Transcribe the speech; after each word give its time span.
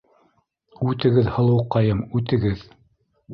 Үтегеҙ, 0.91 1.29
һылыуҡайым, 1.35 2.01
үтегеҙ! 2.21 2.65